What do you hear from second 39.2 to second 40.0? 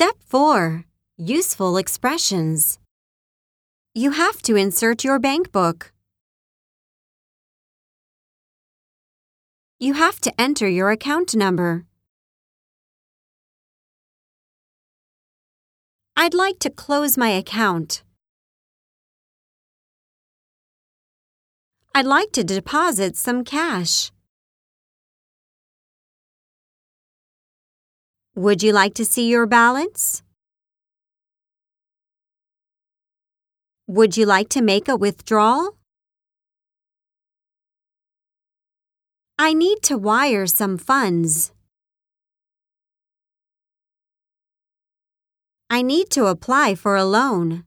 I need to